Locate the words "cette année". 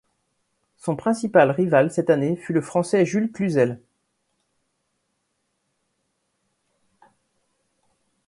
1.91-2.35